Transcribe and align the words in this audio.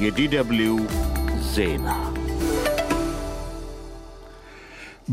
የዲደብሊው 0.00 0.76
ዜና 1.52 1.88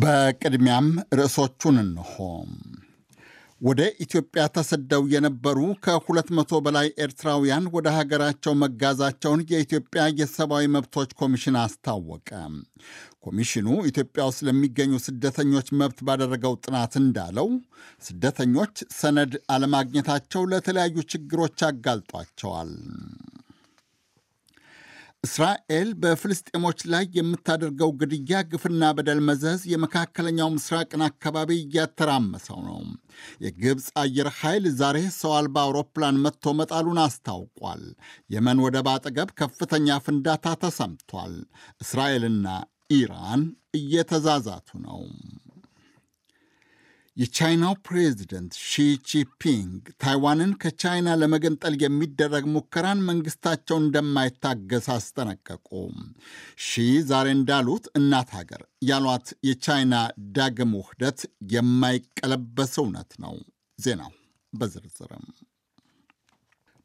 በቅድሚያም 0.01 0.87
ርዕሶቹን 1.17 1.75
እንሆ። 1.83 2.13
ወደ 3.61 3.81
ኢትዮጵያ 4.03 4.43
ተሰደው 4.55 5.03
የነበሩ 5.13 5.57
ከሁለት 5.85 6.29
መቶ 6.37 6.59
በላይ 6.65 6.87
ኤርትራውያን 7.03 7.69
ወደ 7.75 7.87
ሀገራቸው 7.97 8.53
መጋዛቸውን 8.63 9.43
የኢትዮጵያ 9.51 10.03
የሰብአዊ 10.19 10.65
መብቶች 10.75 11.11
ኮሚሽን 11.21 11.57
አስታወቀ። 11.61 12.29
ኮሚሽኑ 13.23 13.67
ኢትዮጵያ 13.89 14.23
ውስጥ 14.29 14.41
ለሚገኙ 14.47 14.99
ስደተኞች 15.05 15.69
መብት 15.81 16.01
ባደረገው 16.07 16.55
ጥናት 16.65 16.95
እንዳለው 17.01 17.49
ስደተኞች 18.03 18.75
ሰነድ 18.99 19.35
አለማግኘታቸው 19.55 20.43
ለተለያዩ 20.53 20.97
ችግሮች 21.13 21.59
አጋልጧቸዋል። 21.69 22.73
እስራኤል 25.23 25.89
በፍልስጤሞች 26.01 26.79
ላይ 26.93 27.03
የምታደርገው 27.17 27.91
ግድያ፣ 27.99 28.39
ግፍና 28.49 28.89
በደል 28.97 29.19
መዘዝ 29.27 29.61
የመካከለኛው 29.71 30.49
ምስራቅን 30.55 31.03
አካባቢ 31.07 31.49
እያተራመሰው 31.59 32.59
ነው። 32.67 32.79
የግብፅ 33.45 33.87
አየር 34.01 34.29
ኃይል 34.39 34.65
ዛሬ 34.79 34.99
ሰው 35.17 35.33
አልባ 35.37 35.55
አውሮፕላን 35.63 36.19
መትቶ 36.25 36.53
መጣሉን 36.59 36.99
አስታውቋል። 37.05 37.83
የመን 38.35 38.61
ወደብ 38.65 38.89
አጠገብ 38.93 39.31
ከፍተኛ 39.39 39.97
ፍንዳታ 40.05 40.55
ተሰምቷል። 40.63 41.35
እስራኤልና 41.81 42.47
ኢራን 42.93 43.43
እየተዛዛቱ 43.75 44.69
ነው። 44.85 45.01
የቻይናው 47.17 47.73
ፕሬዚደንት 47.87 48.53
ሺ 48.67 48.94
ጂንፒንግ 48.94 49.81
ታይዋንን 50.03 50.51
ከቻይና 50.61 51.09
ለመገንጠል 51.21 51.75
የሚደረግ 51.83 52.45
ሙከራን 52.53 53.03
መንግስታቸው 53.09 53.77
እንደማይታገስ 53.81 54.87
አስጠነቀቁ። 54.95 55.69
ሺ 56.67 56.81
ዛሬ 57.09 57.29
እንዳሉት 57.37 57.87
እናት 57.99 58.31
ሀገር 58.37 58.61
ያሏት 58.89 59.29
የቻይና 59.49 59.95
ዳግም 60.37 60.73
ውህደት 60.79 61.21
የማይቀለበስ 61.53 62.75
እውነት 62.83 63.13
ነው። 63.25 63.35
ዜናው 63.79 64.11
በዝርዝርም 64.53 65.27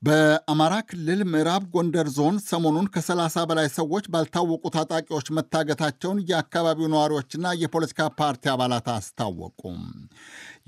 በአማራ 0.02 0.74
ክልል 0.88 1.20
ምዕራብ 1.30 1.62
ጎንደር 1.72 2.08
ዞን 2.16 2.36
ሰሞኑን 2.44 2.86
ከ30 2.94 3.42
በላይ 3.50 3.68
ሰዎች 3.76 4.04
ባልታወቁ 4.12 4.62
ታጣቂዎች 4.76 5.28
መታገታቸውን 5.38 6.18
የአካባቢው 6.28 6.90
ነዋሪዎችና 6.92 7.54
የፖለቲካ 7.62 8.06
ፓርቲ 8.20 8.44
አባላት 8.52 8.88
አስታወቁ። 8.94 9.60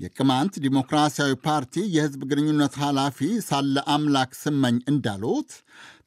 የቅማንት 0.01 0.53
ዲሞክራሲያዊ 0.63 1.31
ፓርቲ 1.45 1.83
የህዝብ 1.95 2.21
ግንኙነት 2.29 2.73
ኃላፊ 2.81 3.17
ሳለ 3.47 3.75
አምላክ 3.93 4.31
ስመኝ 4.39 4.77
እንዳሉት 4.91 5.51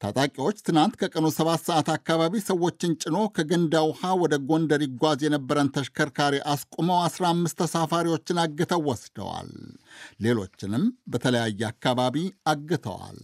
ታጣቂዎች 0.03 0.57
ትናንት 0.67 0.93
ከቀኑ 1.01 1.25
ሰባት 1.35 1.61
ሰዓት 1.67 1.89
አካባቢ 1.95 2.41
ሰዎችን 2.47 2.97
ጭኖ 3.03 3.17
ከገንዳ 3.35 3.83
ውሃ 3.87 4.11
ወደ 4.23 4.35
ጎንደር 4.49 4.83
ይጓዝ 4.85 5.21
የነበረን 5.25 5.71
ተሽከርካሪ 5.75 6.35
አስቁመው 6.53 6.99
15 7.05 7.59
ተሳፋሪዎችን 7.61 8.41
አግተው 8.43 8.83
ወስደዋል። 8.89 9.51
ሌሎችንም 10.25 10.85
በተለያየ 11.07 11.61
አካባቢ 11.71 12.17
አግተዋል። 12.47 13.19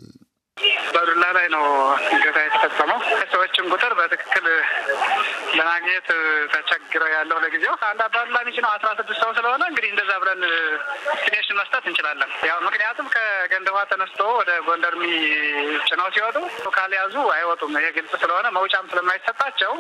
አባዱላ 1.02 1.25
ላይ 1.38 1.45
ነው 1.53 1.63
እገታ 2.16 2.38
የተፈጸመው። 2.44 2.99
ሰዎችን 3.33 3.69
ቁጥር 3.73 3.94
በትክክል 3.99 4.45
ለማግኘት 5.57 6.07
ተቸግረው 6.53 7.09
ያለው 7.16 7.38
ለጊዜው 7.44 7.73
አንድ 7.89 8.02
አባዱላ 8.05 8.38
ሚች 8.47 8.57
ነው 8.66 8.69
አስራ 8.73 8.89
ስድስት 8.99 9.19
ሰው 9.23 9.31
ስለሆነ 9.38 9.63
እንግዲህ 9.72 9.89
እንደዛ 9.94 10.11
ብለን 10.23 10.41
estimation 11.16 11.59
መስጠት 11.61 11.85
እንችላለን። 11.91 12.31
ያው 12.49 12.59
ምክንያቱም 12.67 13.09
ከገንደ 13.16 13.69
ውሃ 13.75 13.83
ተነስቶ 13.91 14.22
ወደ 14.39 14.52
ጎንደር 14.67 14.95
ጭነው 15.89 16.09
ሲወጡ 16.16 16.38
ካልያዙ 16.77 17.16
አይወጡም። 17.35 17.75
ይሄ 17.79 17.89
ግልጽ 17.97 18.13
ስለሆነ 18.23 18.47
መውጫም 18.57 18.89
ስለማይሰጣቸው 18.91 19.73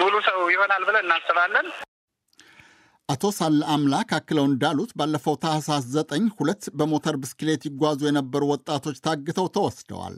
ሙሉ 0.00 0.14
ሰው 0.28 0.38
ይሆናል 0.54 0.84
ብለን 0.88 1.06
እናስባለን። 1.06 1.66
አቶ 3.08 3.24
ሳለ 3.36 3.60
አምላክ 3.72 4.10
አክለው 4.16 4.44
እንዳሉት 4.48 4.90
ባለፈው 4.98 5.34
ታህሳስ 5.42 5.84
ዘጠኝ 5.94 6.24
ሁለት 6.36 6.62
በሞተር 6.78 7.16
ብስክሌት 7.22 7.62
ይጓዙ 7.68 8.00
የነበሩ 8.06 8.42
ወጣቶች 8.50 8.98
ታግተው 9.06 9.46
ተወስደዋል። 9.56 10.16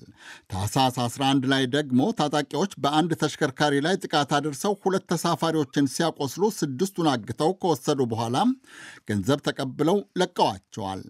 ታህሳስ 0.53 0.97
11 1.05 1.47
ላይ 1.53 1.65
ደግሞ 1.75 2.01
ታጣቂዎች 2.19 2.73
በአንድ 2.83 3.13
ተሽከርካሪ 3.23 3.81
ላይ 3.87 3.97
ጥቃት 4.03 4.33
አድርሰው 4.39 4.75
ሁለት 4.83 5.07
ተሳፋሪዎችን 5.13 5.91
ሲያቆስሉ 5.95 6.51
ስድስቱን 6.59 7.09
አግተው 7.15 7.53
ከወሰዱ 7.61 8.01
በኋላ 8.13 8.37
ገንዘብ 9.09 9.41
ተቀብለው 9.49 9.99
ለቀዋቸዋል። 10.21 11.03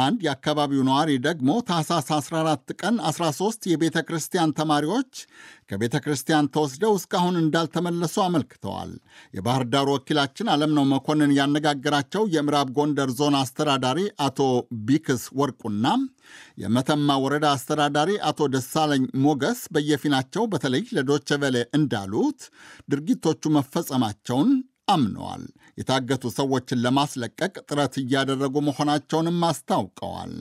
አንድ 0.00 0.20
የአካባቢው 0.26 0.84
ነዋሪ 0.90 1.10
ደግሞ 1.26 1.50
ታህሳስ 1.68 2.10
14 2.18 2.76
ቀን 2.80 2.98
13 3.08 3.70
የቤተ 3.72 3.98
ክርስቲያን 4.08 4.56
ተማሪዎች 4.60 5.14
ከቤተ 5.70 5.96
ክርስቲያን 6.04 6.50
ተወስደው 6.54 6.92
እስካሁን 6.98 7.36
እንዳልተመለሱ 7.40 8.16
አመልክተዋል። 8.24 8.90
የባህር 9.34 9.64
ዳር 9.72 9.88
ወኪላችን 9.94 10.50
አለምነው 10.54 10.86
መኮንን 10.92 11.34
ያነጋገራቸው 11.38 12.24
የምዕራብ 12.34 12.70
ጎንደር 12.78 13.10
ዞን 13.18 13.36
አስተዳዳሪ 13.40 13.98
አቶ 14.26 14.38
ቢክስ 14.88 15.24
ወርቁና 15.40 15.86
የመተማ 16.62 17.18
ወረዳ 17.24 17.46
አስተዳዳሪ 17.56 18.10
አቶ 18.30 18.48
ደሳለኝ 18.54 19.04
ሞገስ 19.24 19.62
በየፊናቸው 19.74 20.44
በተለይ 20.52 20.84
ቬለ 21.42 21.56
እንዳሉት 21.76 22.40
ድርጊቶቹ 22.90 23.52
መፈጸማቸውን 23.56 24.50
አምነዋል። 24.90 25.42
የታገቱ 25.80 26.24
ሰዎችን 26.36 26.82
ለማስለቀቅ 26.84 27.54
ጥረት 27.68 27.94
እያደረጉ 28.00 28.56
መሆናቸውንም 28.68 29.38
አስታውቀዋል። 29.48 30.32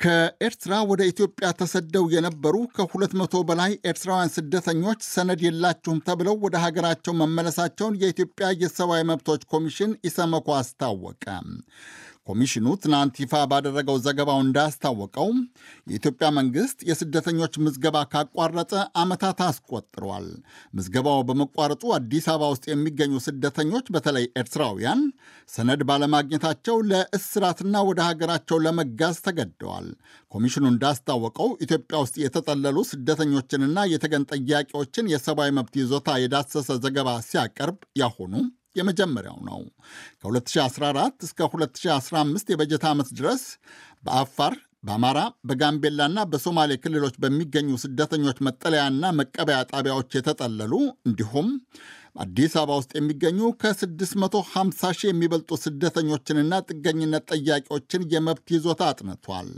ከኤርትራ 0.00 0.72
ወደ 0.88 1.02
ኢትዮጵያ 1.10 1.46
ተሰደው 1.58 2.04
የነበሩ 2.14 2.56
ከሁለት 2.74 3.12
መቶ 3.20 3.36
በላይ 3.48 3.72
ኤርትራውያን 3.90 4.32
ስደተኞች 4.34 5.00
ሰነድ 5.12 5.40
የላችሁም 5.44 6.02
ተብለው 6.06 6.36
ወደ 6.44 6.56
ሀገራቸው 6.64 7.14
መመለሳቸውን 7.20 7.98
የኢትዮጵያ 8.02 8.48
የሰብአዊ 8.62 9.04
መብቶች 9.10 9.44
ኮሚሽን 9.52 9.92
ኢሰመኮ 10.08 10.48
አስታወቀ። 10.58 11.24
ኮሚሽኑ 12.26 12.66
ትናንት 12.82 13.16
ይፋ 13.22 13.42
ባደረገው 13.50 13.96
ዘገባው 14.04 14.38
እንዳስታወቀው 14.44 15.28
የኢትዮጵያ 15.86 16.28
መንግሥት 16.36 16.78
የስደተኞች 16.88 17.54
ምዝገባ 17.64 17.96
ካቋረጠ 18.12 18.72
ዓመታት 19.02 19.40
አስቆጥሯል። 19.46 20.26
ምዝገባው 20.76 21.20
በመቋረጡ 21.28 21.84
አዲስ 21.98 22.26
አበባ 22.32 22.50
ውስጥ 22.54 22.64
የሚገኙ 22.70 23.14
ስደተኞች 23.26 23.86
በተለይ 23.96 24.26
ኤርትራውያን 24.40 25.02
ሰነድ 25.48 25.82
ባለማግኘታቸው 25.90 26.76
ለእስራትና 26.90 27.84
ወደ 27.88 28.00
ሀገራቸው 28.08 28.60
ለመጋዝ 28.66 29.16
ተገደዋል። 29.26 29.88
ኮሚሽኑ 30.32 30.64
እንዳስታወቀው 30.70 31.50
ኢትዮጵያ 31.64 31.96
ውስጥ 32.04 32.16
የተጠለሉ 32.22 32.78
ስደተኞችንና 32.90 33.78
የተገን 33.92 34.28
ጠያቂዎችን 34.32 35.10
የሰብአዊ 35.12 35.50
መብት 35.58 35.74
ይዞታ 35.80 36.18
የዳሰሰ 36.22 36.70
ዘገባ 36.84 37.08
ሲያቀርብ 37.28 37.80
ያሁኑ 38.00 38.32
የመጀመሪያው 38.76 39.38
ነው። 39.48 39.60
ከ2014 40.22 41.26
እስከ 41.28 41.40
2015 41.48 42.52
የበጀት 42.52 42.84
ዓመት 42.90 43.10
ድረስ 43.18 43.44
በአፋር 44.04 44.54
በአማራ 44.86 45.18
በጋምቤላና 45.48 46.18
በሶማሌ 46.32 46.72
ክልሎች 46.82 47.14
በሚገኙ 47.22 47.68
ስደተኞች 47.82 48.38
መጠለያና 48.46 49.12
መቀበያ 49.18 49.58
ጣቢያዎች 49.70 50.10
የተጠለሉ 50.16 50.72
እንዲሁም 51.08 51.48
አዲስ 52.22 52.52
አበባ 52.58 52.76
ውስጥ 52.80 52.92
የሚገኙ 52.96 53.48
ከ650 53.60 54.90
ሺህ 54.98 55.08
የሚበልጡ 55.10 55.58
ስደተኞችንና 55.64 56.60
ጥገኝነት 56.68 57.24
ጠያቂዎችን 57.32 58.06
የመብት 58.12 58.46
ይዞታ 58.54 58.82
አጥንቷል። 58.92 59.50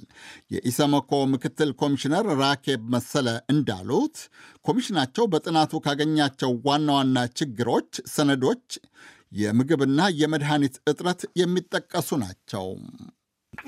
የኢሰመኮ 0.55 1.21
ምክትል 1.35 1.73
ኮሚሽነር 1.83 2.27
ራኬብ 2.43 2.83
መሰለ 2.95 3.29
እንዳሉት 3.55 4.17
ኮሚሽናቸው 4.65 5.27
በጥናቱ 5.35 5.83
ካገኛቸው 5.87 6.53
ዋና 6.67 6.89
ዋና 6.99 7.27
ችግሮች 7.41 7.93
ሰነዶች፣ 8.15 8.67
የምግብና 9.39 10.01
የመድኃኒት 10.21 10.77
እጥረት 10.91 11.23
የሚጠቀሱ 11.41 12.11
ናቸው። 12.23 12.67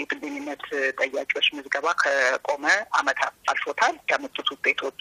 የጥገኝነት 0.01 0.65
ጠያቂዎች 1.01 1.47
ምዝገባ 1.57 1.87
ከቆመ 2.03 2.65
ዓመታት 3.01 3.35
አልፎታል። 3.53 3.95
ያመጡት 4.11 4.49
ውጤቶች 4.55 5.01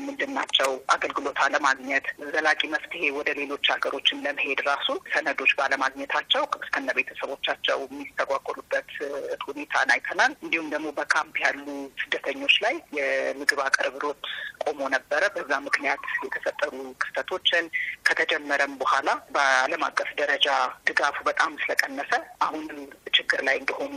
ምንድን 0.00 0.32
ናቸው? 0.36 0.70
አገልግሎት 0.94 1.38
አለማግኘት፣ 1.44 2.04
ዘላቂ 2.32 2.60
መፍትሄ 2.74 3.02
ወደ 3.16 3.28
ሌሎች 3.40 3.66
ሀገሮችን 3.74 4.22
ለመሄድ 4.24 4.60
ራሱ 4.68 4.88
ሰነዶች 5.14 5.52
ባለማግኘታቸው 5.60 6.44
እስከነ 6.60 6.88
ቤተሰቦቻቸው 6.98 7.78
የሚስተጓጎሉበት 7.86 8.90
ሁኔታን 9.46 9.90
አይተናል። 9.94 10.32
እንዲሁም 10.44 10.68
ደግሞ 10.74 10.88
በካምፕ 10.98 11.36
ያሉ 11.44 11.66
ስደተኞች 12.02 12.54
ላይ 12.64 12.76
የምግብ 12.98 13.60
አቅርቦት 13.66 14.22
ቆሞ 14.64 14.80
ነበረ። 14.94 15.22
በዛ 15.34 15.52
ምክንያት 15.66 16.04
የተፈጠሩ 16.24 16.72
ክስተቶችን 17.02 17.64
ከተጀመረም 18.08 18.72
በኋላ 18.80 19.06
በዓለም 19.34 19.84
አቀፍ 19.88 20.10
ደረጃ 20.20 20.48
ድጋፉ 20.88 21.16
በጣም 21.30 21.52
ስለቀነሰ 21.62 22.12
አሁንም 22.42 22.80
ችግር 23.18 23.42
ላይ 23.48 23.56
እንደሆኑ 23.60 23.92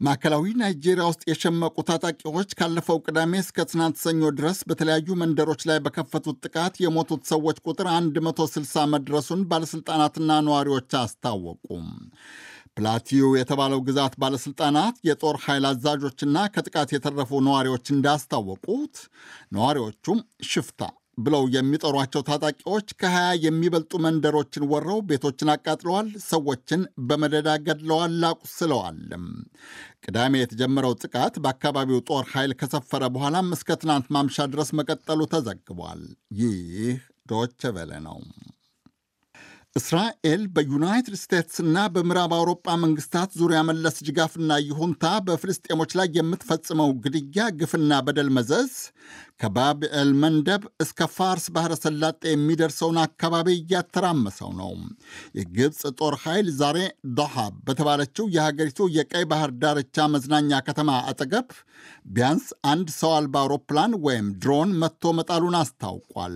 ማዕከላዊ 0.00 0.46
ናይጄሪያ 0.60 1.04
ውስጥ 1.08 1.22
የሸመቁ 1.28 1.76
ታጣቂዎች 1.88 2.50
ካለፈው 2.58 2.98
ቅዳሜ 3.04 3.32
እስከ 3.42 3.64
ትናንት 3.70 3.96
ሰኞ 4.02 4.30
ድረስ 4.38 4.58
በተለያዩ 4.68 5.16
መንደሮች 5.20 5.62
ላይ 5.68 5.78
በከፈቱት 5.84 6.36
ጥቃት 6.44 6.74
የሞቱት 6.82 7.22
ሰዎች 7.30 7.58
ቁጥር 7.66 7.88
160 8.18 8.84
መድረሱን 8.94 9.46
ባለሥልጣናትና 9.52 10.36
ነዋሪዎች 10.46 10.96
አስታወቁ። 11.00 11.64
ፕላቲዩ 12.76 13.24
የተባለው 13.36 13.80
ግዛት 13.86 14.14
ባለሥልጣናት 14.22 14.96
የጦር 15.08 15.38
ኃይል 15.44 15.66
አዛዦችና 15.70 16.44
ከጥቃት 16.54 16.92
የተረፉ 16.94 17.40
ነዋሪዎች 17.46 17.86
እንዳስታወቁት 17.94 18.96
ነዋሪዎቹም 19.56 20.18
ሽፍታ 20.50 20.82
ብለው 21.18 21.44
የሚጠሯቸው 21.52 22.22
ታጣቂዎች 22.26 22.88
ከሀያ 23.00 23.28
የሚበልጡ 23.44 23.92
መንደሮችን 24.04 24.66
ወረው 24.72 24.98
ቤቶችን 25.08 25.52
አቃጥለዋል፣ 25.54 26.08
ሰዎችን 26.26 26.80
በመደዳ 27.08 27.48
ገድለዋል፣ 27.66 28.18
አቁስለዋልም። 28.30 29.24
ቅዳሜ 30.06 30.34
የተጀመረው 30.40 30.94
ጥቃት 31.02 31.36
በአካባቢው 31.44 32.02
ጦር 32.10 32.26
ኃይል 32.32 32.52
ከሰፈረ 32.60 33.04
በኋላም 33.14 33.48
እስከ 33.56 33.78
ትናንት 33.82 34.08
ማምሻ 34.16 34.46
ድረስ 34.52 34.70
መቀጠሉ 34.80 35.20
ተዘግቧል። 35.32 36.02
ይህ 36.40 36.98
ዶቸ 37.26 37.72
ቬለ 37.76 37.92
ነው። 38.06 38.18
እስራኤል 39.76 40.42
በዩናይትድ 40.54 41.14
ስቴትስና 41.22 41.78
በምዕራብ 41.94 42.32
አውሮጳ 42.36 42.76
መንግስታት 42.84 43.30
ዙሪያ 43.40 43.58
መለስ 43.68 43.96
ድጋፍና 44.06 44.52
ይሁንታ 44.66 45.04
በፍልስጤሞች 45.26 45.90
ላይ 45.98 46.08
የምትፈጽመው 46.16 46.90
ግድያ፣ 47.04 47.48
ግፍና 47.58 47.98
በደል 48.06 48.28
መዘዝ 48.36 48.72
ከባብኤል 49.40 50.10
መንደብ 50.20 50.62
እስከ 50.82 51.08
ፋርስ 51.14 51.46
ባሕረ 51.54 51.72
ሰላጤ 51.82 52.22
የሚደርሰውን 52.30 52.98
አካባቢ 53.02 53.48
እያተራመሰው 53.56 54.50
ነው። 54.60 54.70
የግብፅ 55.38 55.80
ጦር 55.98 56.14
ኃይል 56.22 56.46
ዛሬ 56.60 56.78
ዶሃብ 57.18 57.54
በተባለችው 57.66 58.30
የሀገሪቱ 58.36 58.88
የቀይ 58.96 59.24
ባህር 59.32 59.52
ዳርቻ 59.62 60.06
መዝናኛ 60.14 60.60
ከተማ 60.68 60.90
አጠገብ 61.10 61.50
ቢያንስ 62.14 62.46
አንድ 62.70 62.88
ሰው 62.98 63.12
አልባ 63.16 63.36
አውሮፕላን 63.42 63.92
ወይም 64.06 64.26
ድሮን 64.42 64.72
መጥቶ 64.82 65.12
መጣሉን 65.18 65.58
አስታውቋል። 65.60 66.34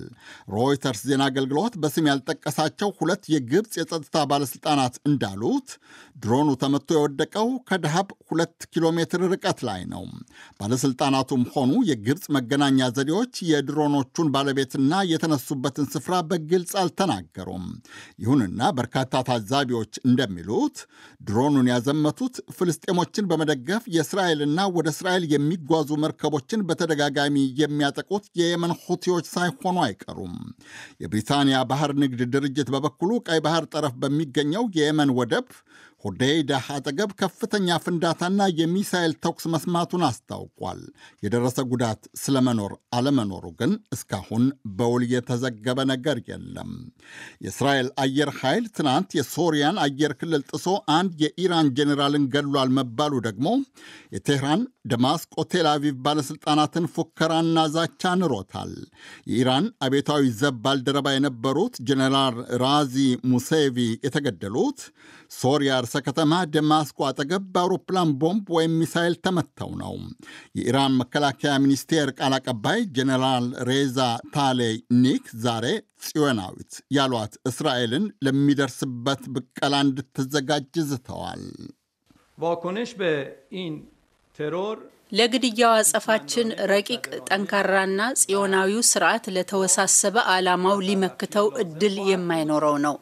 ሮይተርስ 0.55 1.03
ዜና 1.09 1.25
አገልግሎት 1.31 1.75
በስም 1.83 2.09
ያልጠቀሳቸው 2.11 2.91
ሁለት 3.01 3.25
የግብፅ 3.31 3.73
የጸጥታ 3.79 4.25
ባለሥልጣናት 4.31 4.95
እንዳሉት 5.09 5.69
ድሮኑ 6.23 6.49
ተመቶ 6.63 6.89
የወደቀው 6.97 7.49
ከደሃብ 7.69 8.09
ሁለት 8.29 8.57
ኪሎ 8.73 8.87
ሜትር 8.97 9.21
ርቀት 9.33 9.59
ላይ 9.69 9.81
ነው። 9.93 10.03
ባለሥልጣናቱም 10.61 11.43
ሆኑ 11.55 11.73
የግብፅ 11.91 12.25
መገናኛ 12.37 12.89
ዘዴዎች 12.97 13.35
የድሮኖቹን 13.51 14.31
ባለቤትና 14.35 14.93
የተነሱበትን 15.11 15.87
ስፍራ 15.95 16.15
በግልጽ 16.31 16.73
አልተናገሩም። 16.83 17.65
ይሁንና 18.25 18.71
በርካታ 18.79 19.23
ታዛቢዎች 19.31 19.93
እንደሚሉት 20.05 20.77
ድሮኑን 21.23 21.71
ያዘመቱት 21.73 22.37
ፍልስጤሞችን 22.57 23.29
በመደገፍ 23.31 23.83
የእስራኤልና 23.95 24.61
ወደ 24.77 24.89
እስራኤል 24.95 25.25
የሚጓዙ 25.33 25.91
መርከቦችን 26.05 26.67
በተደጋጋሚ 26.69 27.37
የሚያጠቁት 27.61 28.25
የየመን 28.41 28.75
ሁቲዎች 28.85 29.27
ሳይሆኑ 29.35 29.77
አይቀሩም። 29.87 30.37
የብሪታንያ 31.03 31.59
ባህር 31.71 31.93
ንግድ 32.03 32.21
ድርጅት 32.35 32.69
በበኩሉ 32.75 33.11
ቀይ 33.27 33.41
ባህር 33.47 33.65
ጠረፍ 33.73 33.95
በሚገኘው 34.03 34.65
የየመን 34.77 35.11
ወደብ 35.19 35.47
ሆዴይዳ 36.05 36.53
አጠገብ 36.75 37.11
ከፍተኛ 37.21 37.77
ፍንዳታና 37.85 38.43
የሚሳኤል 38.61 39.13
ተኩስ 39.25 39.45
መስማቱን 39.55 40.03
አስታውቋል። 40.07 40.81
የደረሰ 41.25 41.59
ጉዳት 41.73 42.03
ስለመኖር 42.23 42.73
አለመኖሩ 42.97 43.45
ግን 43.61 43.73
እስካሁን 43.97 44.45
በውል 44.79 45.03
የተዘገበ 45.11 45.79
ነገር 45.93 46.19
የለም። 46.31 46.71
የእስራኤል 47.45 47.89
አየር 48.05 48.33
ኃይል 48.41 48.65
ትናንት 48.77 49.11
የሶሪያን 49.19 49.81
አየር 49.85 50.15
ክልል 50.21 50.45
ጥሶ 50.51 50.67
አንድ 50.97 51.13
የኢራን 51.25 51.71
ጄኔራልን 51.79 52.25
ገድሏል 52.35 52.73
መባሉ 52.79 53.15
ደግሞ 53.29 53.47
የቴህራን 54.15 54.63
ደማስቆ፣ 54.91 55.35
ቴል 55.53 55.67
አቪቭ 55.71 55.95
ባለሥልጣናትን 56.05 56.85
ፉከራና 56.95 57.59
ዛቻ 57.75 58.13
ንሮታል። 58.21 58.73
የኢራን 59.31 59.67
አቤታዊ 59.87 60.23
ዘብ 60.39 60.57
ባልደረባ 60.65 61.09
የነበሩት 61.15 61.75
ጄኔራል 61.89 62.19
ራዚ 62.63 62.97
ሙሳቪ 63.31 63.77
የተገደሉት 64.07 64.81
ሶሪያ 65.37 65.73
ርዕሰ 65.93 66.01
ከተማ 66.07 66.33
ደማስቆ 66.55 66.99
አጠገብ 67.07 67.45
በአውሮፕላን 67.55 68.11
ቦምብ 68.21 68.47
ወይም 68.57 68.75
ሚሳይል 68.81 69.15
ተመተው 69.25 69.71
ነው። 69.81 69.95
የኢራን 70.59 70.93
መከላከያ 71.01 71.53
ሚኒስቴር 71.65 72.09
ቃል 72.19 72.35
አቀባይ 72.37 72.81
ጄኔራል 72.97 73.47
ሬዛ 73.69 73.99
ታሌይ 74.35 74.75
ኒክ 75.01 75.25
ዛሬ 75.45 75.67
ጽዮናዊት 76.05 76.75
ያሏት 76.97 77.35
እስራኤልን 77.51 78.05
ለሚደርስበት 78.27 79.25
ብቀላ 79.35 79.81
እንድትዘጋጅ 79.87 80.71
ዝተዋል። 80.91 81.43
ለግድያው 85.13 85.73
አጸፋችን 85.77 86.49
ረቂቅ 86.71 87.01
ጠንካራና 87.29 88.01
ጽዮናዊው 88.21 88.83
ስርዓት 88.91 89.25
ለተወሳሰበ 89.37 90.17
ዓላማው 90.33 90.77
ሊመክተው 90.89 91.47
እድል 91.63 91.97
የማይኖረው 92.11 92.77
ነው። 92.85 92.97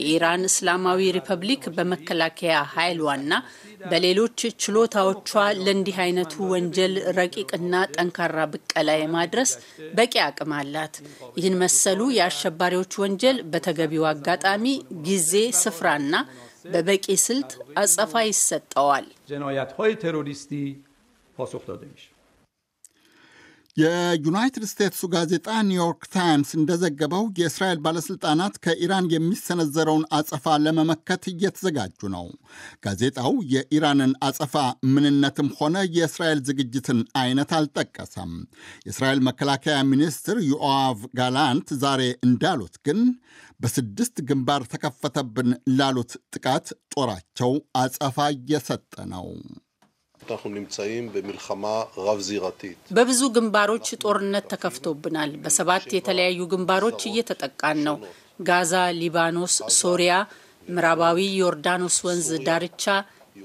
የኢራን 0.00 0.42
እስላማዊ 0.50 1.10
ሪፐብሊክ 1.18 1.64
በመከላከያ 1.76 2.56
ኃይሏና 2.74 3.30
በሌሎች 3.84 4.40
ችሎታዎቿ 4.62 5.30
ለእንዲህ 5.60 5.96
አይነቱ 6.04 6.34
ወንጀል 6.52 6.94
ረቂቅና 7.16 7.74
ጠንካራ 7.94 8.36
ብቀላ 8.52 8.90
የማድረስ 8.98 9.52
በቂ 9.94 10.14
አቅም 10.26 10.52
አላት። 10.58 10.94
ይህን 11.38 11.58
መሰሉ 11.62 12.00
የአሸባሪዎች 12.18 12.94
ወንጀል 13.02 13.38
በተገቢው 13.52 14.06
አጋጣሚ 14.12 14.66
ጊዜ፣ 15.08 15.32
ስፍራና 15.62 16.14
በበቂ 16.66 17.06
ስልት 17.22 17.52
አጸፋ 17.80 18.12
ይሰጠዋል። 18.28 19.06
پاسخ 21.37 21.65
داده 21.65 21.87
میشه 21.87 22.09
የዩናይትድ 23.77 24.63
ስቴትሱ 24.69 25.07
ጋዜጣ 25.13 25.47
ኒውዮርክ 25.67 26.03
ታይምስ 26.13 26.51
እንደዘገበው 26.57 27.25
የእስራኤል 27.39 27.79
ባለሥልጣናት 27.85 28.55
ከኢራን 28.63 29.09
የሚሰነዘረውን 29.13 30.05
አጸፋ 30.17 30.55
ለመመከት 30.63 31.23
እየተዘጋጁ 31.31 32.09
ነው። 32.15 32.25
ጋዜጣው 32.85 33.35
የኢራንን 33.53 34.13
አጸፋ 34.27 34.55
ምንነትም 34.93 35.51
ሆነ 35.59 35.85
የእስራኤል 35.97 36.41
ዝግጅትን 36.49 37.01
አይነት 37.21 37.53
አልጠቀሰም። 37.59 38.31
የእስራኤል 38.87 39.21
መከላከያ 39.29 39.77
ሚኒስትር 39.91 40.39
ዮአቭ 40.49 40.99
ጋላንት 41.19 41.69
ዛሬ 41.83 42.01
እንዳሉት 42.27 42.75
ግን 42.87 43.01
በስድስት 43.59 44.17
ግንባር 44.29 44.63
ተከፈተብን 44.73 45.51
ላሉት 45.77 46.11
ጥቃት 46.35 46.67
ጦራቸው 46.95 47.53
አጸፋ 47.77 48.29
እየሰጠ 48.35 48.93
ነው። 49.13 49.29
אנחנו 50.23 50.49
נמצאים 50.51 51.03
במלחמה 51.13 51.73
רב-זירתית. 51.99 52.77
በብዙ 52.91 53.21
ግንባሮች 53.35 53.87
ጦርነት 54.03 54.45
ተከፍቶብናል። 54.53 55.31
በሰባት 55.43 55.85
የተለያዩ 55.97 56.39
ግንባሮች 56.53 56.99
እየተጠቃን 57.09 57.77
ነው። 57.87 57.95
ጋዛ፣ 58.41 58.71
ሊባኖስ፣ 58.99 59.53
ሶሪያ፣ 59.77 60.13
ምዕራባዊ 60.67 61.19
ዮርዳኖስ 61.41 61.97
ወንዝ 62.07 62.27
ዳርቻ፣ 62.47 62.83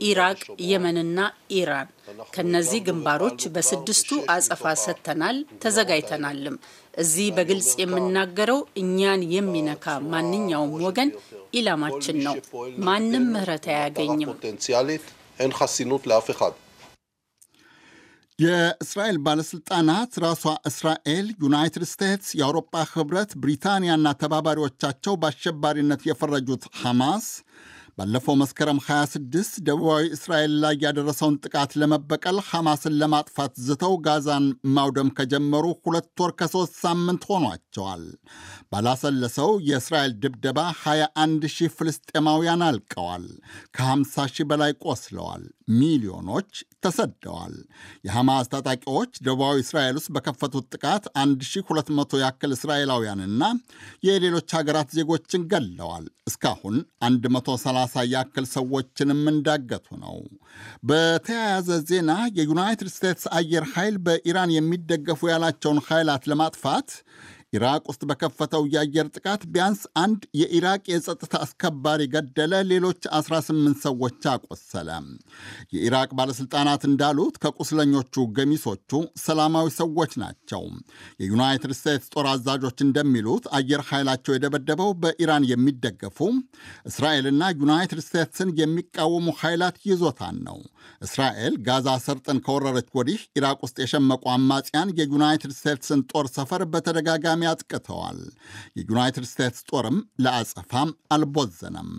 ኢራቅ፣ 0.00 0.40
የመንና 0.68 1.18
ኢራን። 1.56 1.88
ከነዚህ 2.34 2.80
ግንባሮች 2.88 3.40
በስድስቱ 3.54 4.10
አጸፋ 4.34 4.64
ሰጥተናል፣ 4.84 5.38
ተዘጋጅተናልም። 5.64 6.56
እዚህ 6.96 7.28
በግልጽ 7.36 7.70
የምናገረው 7.82 8.60
እኛን 8.82 9.22
የሚነካ 9.34 9.84
ማንኛውም 10.12 10.72
ወገን 10.86 11.10
ኢላማችን 11.54 12.18
ነው። 12.26 12.36
ማንም 12.88 13.26
ምህረት 13.34 13.66
አያገኝም። 13.72 14.30
פוטנציאלית 14.32 15.04
אין 15.38 15.52
חסינות 15.52 16.02
לאף 16.06 16.26
אחד. 16.30 16.52
የእስራኤል 18.39 19.17
ባለሥልጣናት 19.25 20.11
ራሷ 20.23 20.41
እስራኤል፣ 20.69 21.27
ዩናይትድ 21.43 21.83
ስቴትስ፣ 21.91 22.27
የአውሮፓ 22.37 22.73
ኅብረት፣ 22.91 23.31
ብሪታንያና 23.41 24.07
ተባባሪዎቻቸው 24.21 25.13
በአሸባሪነት 25.21 26.01
የፈረጁት 26.09 26.65
ሐማስ 26.81 27.25
ባለፈው 27.97 28.35
መስከረም 28.39 28.79
26 28.85 29.55
ደቡባዊ 29.67 30.03
እስራኤል 30.15 30.51
ላይ 30.63 30.75
ያደረሰውን 30.83 31.37
ጥቃት 31.45 31.71
ለመበቀል 31.81 32.37
ሐማስን 32.49 32.97
ለማጥፋት 33.01 33.53
ዝተው 33.67 33.93
ጋዛን 34.05 34.45
ማውደም 34.75 35.09
ከጀመሩ 35.17 35.65
ሁለት 35.81 36.09
ወር 36.21 36.31
ከሦስት 36.39 36.75
ሳምንት 36.83 37.23
ሆኗቸዋል። 37.31 38.03
ባላሰለሰው 38.71 39.51
የእስራኤል 39.69 40.13
ድብደባ 40.23 40.59
21 40.81 41.47
ሺህ 41.55 41.73
ፍልስጤማውያን 41.77 42.65
አልቀዋል። 42.67 43.25
ከ50 43.77 44.27
ሺህ 44.35 44.47
በላይ 44.51 44.73
ቆስለዋል። 44.85 45.45
ሚሊዮኖች 45.77 46.51
ተሰደዋል። 46.83 47.55
የሐማስ 48.07 48.51
ታጣቂዎች 48.51 49.11
ደቡባዊ 49.25 49.57
እስራኤል 49.63 49.95
ውስጥ 49.99 50.09
በከፈቱት 50.15 50.67
ጥቃት 50.75 51.05
1200 51.21 52.21
ያክል 52.21 52.51
እስራኤላውያንና 52.57 53.43
የሌሎች 54.07 54.55
ሀገራት 54.57 54.89
ዜጎችን 54.97 55.47
ገለዋል። 55.51 56.05
እስካሁን 56.29 56.77
130 57.03 57.86
ያክል 58.11 58.45
ሰዎችንም 58.53 59.21
እንዳገቱ 59.31 59.87
ነው። 60.03 60.17
በተያያዘ 60.89 61.69
ዜና 61.89 62.11
የዩናይትድ 62.37 62.89
ስቴትስ 62.95 63.25
አየር 63.37 63.65
ኃይል 63.73 63.97
በኢራን 64.05 64.53
የሚደገፉ 64.55 65.29
ያላቸውን 65.31 65.81
ኃይላት 65.87 66.25
ለማጥፋት 66.31 66.89
ኢራቅ 67.53 67.83
ውስጥ 67.89 68.01
በከፈተው 68.09 68.63
የአየር 68.71 69.07
ጥቃት 69.15 69.41
ቢያንስ 69.51 69.81
አንድ 70.01 70.21
የኢራቅ 70.39 70.81
የጸጥታ 70.91 71.33
አስከባሪ 71.43 72.01
ገደለ፣ 72.13 72.53
ሌሎች 72.71 73.01
18 73.17 73.77
ሰዎች 73.85 74.25
አቆሰለ። 74.31 74.89
የኢራቅ 75.75 76.09
ባለሥልጣናት 76.17 76.83
እንዳሉት 76.89 77.35
ከቁስለኞቹ 77.43 78.25
ገሚሶቹ 78.37 78.91
ሰላማዊ 79.23 79.67
ሰዎች 79.77 80.11
ናቸው። 80.23 80.63
የዩናይትድ 81.21 81.73
ስቴትስ 81.79 82.11
ጦር 82.15 82.27
አዛዦች 82.33 82.77
እንደሚሉት 82.85 83.47
አየር 83.57 83.83
ኃይላቸው 83.89 84.35
የደበደበው 84.35 84.91
በኢራን 85.01 85.47
የሚደገፉ 85.51 86.19
እስራኤልና 86.91 87.51
ዩናይትድ 87.61 88.01
ስቴትስን 88.07 88.51
የሚቃወሙ 88.61 89.27
ኃይላት 89.41 89.79
ይዞታን 89.87 90.37
ነው። 90.47 90.59
እስራኤል 91.01 91.55
ጋዛ 91.65 91.87
ሰርጥን 92.03 92.37
ከወረረች 92.45 92.87
ወዲህ 92.97 93.19
ኢራቅ 93.37 93.57
ውስጥ 93.65 93.77
የሸመቁ 93.81 94.23
አማጽያን 94.35 94.93
የዩናይትድ 94.99 95.51
ስቴትስን 95.57 96.01
ጦር 96.11 96.27
ሰፈር 96.35 96.61
በተደጋጋሚ 96.71 97.33
አጥቅተዋል። 97.49 98.19
የዩናይትድ 98.77 99.25
ስቴትስ 99.31 99.63
ጦርም 99.69 99.97
ለአጸፋም 100.23 100.91
አልቦዘነም። 101.13 101.89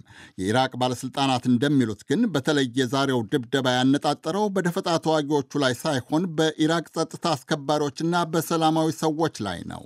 የኢራቅ 0.41 0.73
ባለሥልጣናት 0.81 1.47
እንደሚሉት 1.51 2.03
ግን 2.11 2.23
በተለይ 2.35 2.69
የዛሬው 2.81 3.21
ድብደባ 3.33 3.77
ያነጣጠረው 3.77 4.47
በደፈጣ 4.55 4.89
ተዋጊዎቹ 5.05 5.61
ላይ 5.65 5.75
ሳይሆን 5.83 6.25
በኢራቅ 6.39 6.87
ጸጥታ 6.97 7.27
አስከባሪዎችና 7.35 8.25
በሰላማዊ 8.33 8.89
ሰዎች 9.03 9.37
ላይ 9.49 9.61
ነው። 9.73 9.85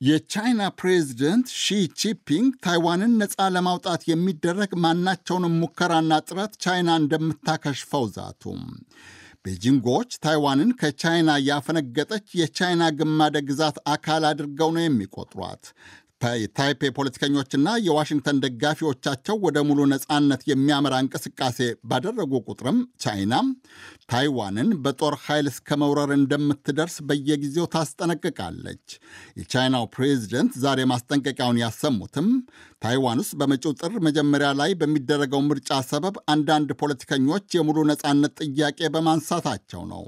የቻይና 0.00 0.62
ፕሬዚደንት 0.78 1.48
ሺ 1.56 1.66
ጂንፒንግ 2.00 2.52
ታይዋንን 2.64 3.12
ነፃ 3.20 3.48
ለማውጣት 3.56 4.02
የሚደረግ 4.10 4.70
ማናቸውንም 4.84 5.58
ሙከራና 5.62 6.20
ጥረት 6.28 6.52
ቻይና 6.64 6.90
እንደምታከሽፈው 7.00 8.04
ዛቱ። 8.14 8.42
ቤጂንጎች 9.44 10.10
ታይዋንን 10.24 10.70
ከቻይና 10.80 11.30
ያፈነገጠች 11.46 12.26
የቻይና 12.40 12.82
ግማደ 12.98 13.36
ግዛት 13.48 13.76
አካል 13.92 14.24
አድርገው 14.30 14.70
ነው 14.76 14.84
የሚቆጥሯት። 14.84 15.64
የታይፔ 16.36 16.80
ፖለቲከኞችና 16.96 17.68
የዋሽንግተን 17.84 18.40
ደጋፊዎቻቸው 18.42 19.36
ወደ 19.44 19.58
ሙሉ 19.68 19.80
ነፃነት 19.92 20.42
የሚያመራ 20.50 20.94
እንቅስቃሴ 21.04 21.58
ባደረጉ 21.90 22.32
ቁጥርም 22.46 22.78
ቻይና 23.04 23.34
ታይዋንን 24.10 24.68
በጦር 24.84 25.14
ኃይል 25.24 25.46
እስከ 25.50 25.76
መውረር 25.80 26.10
እንደምትደርስ 26.16 26.96
በየጊዜው 27.08 27.66
ታስጠነቅቃለች። 27.74 28.86
የቻይናው 29.40 29.84
ፕሬዚደንት 29.94 30.54
ዛሬ 30.62 30.80
ማስጠንቀቂያውን 30.92 31.60
ያሰሙትም 31.62 32.28
ታይዋን 32.84 33.20
ውስጥ 33.22 33.34
በመጪው 33.40 33.72
ጥር 33.80 33.94
መጀመሪያ 34.06 34.48
ላይ 34.60 34.70
በሚደረገው 34.80 35.42
ምርጫ 35.48 35.78
ሰበብ 35.90 36.16
አንዳንድ 36.34 36.70
ፖለቲከኞች 36.80 37.46
የሙሉ 37.56 37.78
ነፃነት 37.90 38.36
ጥያቄ 38.46 38.90
በማንሳታቸው 38.94 39.82
ነው። 39.92 40.04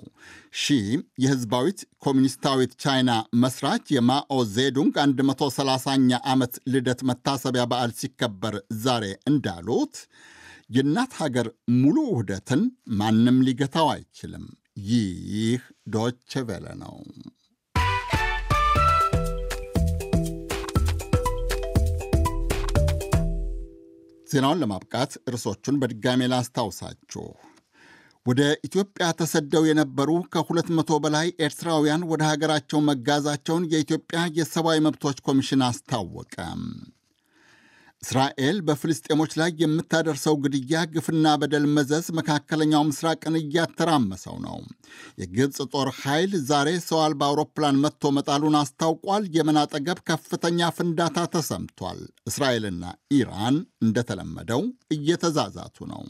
ሺ 0.56 0.74
የህዝባዊት 1.22 1.78
ኮሚኒስታዊት 2.04 2.72
ቻይና 2.84 3.10
መስራች 3.42 3.86
የማኦ 3.96 4.40
ዜዱንግ 4.54 4.94
130ኛ 5.24 6.20
ዓመት 6.32 6.54
ልደት 6.72 7.02
መታሰቢያ 7.10 7.64
በዓል 7.70 7.92
ሲከበር 8.00 8.56
ዛሬ 8.82 9.04
እንዳሉት 9.30 9.94
የእናት 10.72 11.12
ሀገር 11.20 11.46
ሙሉ 11.76 11.96
ውህደትን 12.08 12.62
ማንም 12.98 13.38
ሊገታው 13.46 13.88
አይችልም። 13.92 14.44
ይህ 14.90 15.62
ዶች 15.94 16.32
ቬለ 16.48 16.66
ነው። 16.82 16.94
ዜናውን 24.28 24.60
ለማብቃት 24.60 25.12
ርዕሶቹን 25.32 25.78
በድጋሜ 25.80 26.28
ላስታውሳችሁ። 26.32 27.24
ወደ 28.26 28.40
ኢትዮጵያ 28.66 29.04
ተሰደው 29.18 29.62
የነበሩ 29.68 30.10
ከሁለት 30.34 30.68
መቶ 30.76 31.00
በላይ 31.04 31.28
ኤርትራውያን 31.46 32.06
ወደ 32.10 32.22
ሀገራቸው 32.28 32.80
መጋዛቸውን 32.88 33.64
የኢትዮጵያ 33.72 34.20
የሰብአዊ 34.36 34.78
መብቶች 34.86 35.18
ኮሚሽን 35.26 35.64
አስታወቀ። 35.68 36.36
እስራኤል 38.02 38.56
በፍልስጤሞች 38.66 39.32
ላይ 39.40 39.50
የምታደርሰው 39.60 40.34
ግድያ፣ 40.44 40.80
ግፍና 40.94 41.34
በደል 41.40 41.64
መዘዝ 41.76 42.06
መካከለኛው 42.18 42.82
ምስራቅን 42.88 43.36
እያተራመሰው 43.40 44.36
ነው። 44.46 44.56
የግብፅ 45.20 45.58
ጦር 45.74 45.88
ኃይል 46.00 46.32
ዛሬ 46.48 46.68
ሰው 46.88 47.00
አልባ 47.04 47.22
አውሮፕላን 47.28 47.80
መጥቶ 47.84 48.12
መጣሉን 48.16 48.58
አስታውቋል። 48.62 49.24
የመን 49.36 49.60
አጠገብ 49.62 50.00
ከፍተኛ 50.10 50.70
ፍንዳታ 50.76 51.26
ተሰምቷል። 51.34 52.00
እስራኤልና 52.30 52.84
ኢራን 53.14 53.56
እንደተለመደው 53.86 54.64
እየተዛዛቱ 54.96 55.86
ነው። 55.92 56.04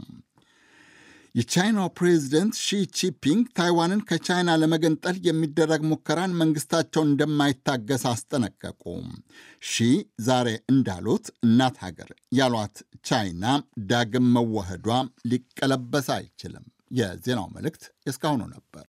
የቻይናው 1.35 1.87
ፕሬዚደንት 1.99 2.55
ሺ 2.63 2.79
ጂንፒንግ 2.97 3.45
ታይዋንን 3.59 4.01
ከቻይና 4.09 4.51
ለመገንጠል 4.61 5.17
የሚደረግ 5.27 5.83
ሙከራን 5.91 6.37
መንግስታቸውን 6.41 7.09
እንደማይታገስ 7.11 8.05
አስጠነቀቁ። 8.11 8.83
ሺ 9.65 9.87
ዛሬ 10.27 10.49
እንዳሉት 10.73 11.27
እናት 11.47 11.79
ሀገር 11.85 12.11
ያሏት 12.39 12.77
ቻይና 13.05 13.45
ዳግም 13.91 14.29
መዋህዷ 14.37 14.89
ሊቀለበስ 15.33 16.09
አይችልም። 16.17 16.67
የዜናው 16.95 17.47
መልእክት 17.55 17.85
የእስካሁኑ 18.07 18.43
ነበር። 18.55 18.85